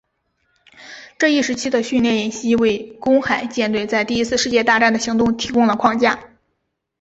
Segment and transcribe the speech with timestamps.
[1.19, 6.23] 这一时期的训练演习为公海舰队在第一次世界大战的行动提供了框架。